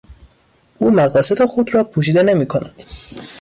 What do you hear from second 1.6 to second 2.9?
را پوشیده نمیکند.